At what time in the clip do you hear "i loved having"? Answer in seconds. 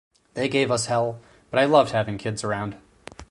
1.59-2.17